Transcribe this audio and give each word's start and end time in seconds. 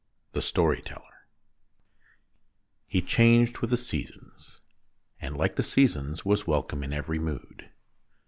THE 0.31 0.41
STORY 0.41 0.81
TELLER 0.81 1.27
HE 2.87 3.03
changed 3.03 3.59
with 3.59 3.69
the 3.69 3.77
seasons, 3.77 4.59
and, 5.19 5.37
like 5.37 5.57
the 5.57 5.61
seasons, 5.61 6.25
was 6.25 6.47
welcome 6.47 6.83
in 6.83 6.91
every 6.91 7.19
mood. 7.19 7.69